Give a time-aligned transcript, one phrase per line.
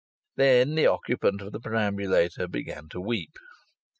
[0.35, 3.35] Then the occupant of the perambulator began to weep.